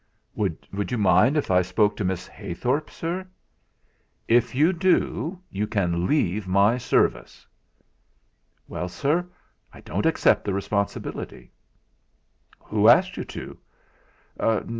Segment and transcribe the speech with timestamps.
[0.35, 3.27] "Would you mind if I spoke to Miss Heythorp, Sir?"
[4.27, 7.45] "If you do, you can leave my service."
[8.67, 9.27] "Well, Sir,
[9.71, 11.51] I don't accept the responsibility."
[12.65, 13.57] "Who asked you to?"